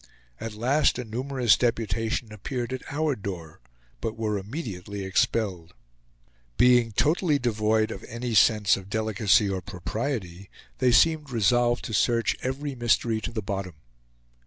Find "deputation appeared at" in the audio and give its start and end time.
1.55-2.81